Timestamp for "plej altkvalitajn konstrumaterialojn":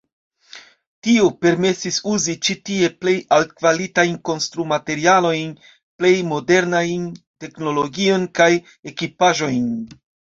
3.03-5.51